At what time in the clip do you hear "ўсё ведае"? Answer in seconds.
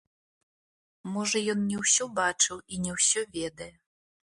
2.99-3.73